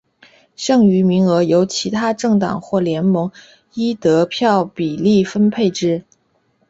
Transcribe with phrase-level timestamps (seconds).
[0.55, 3.31] 剩余名额由其他政党或联盟
[3.75, 6.03] 依得票比率分配之。